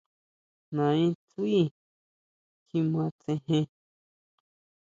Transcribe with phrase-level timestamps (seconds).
[0.75, 1.59] Nae Tsui
[2.67, 3.65] kjima tsejen.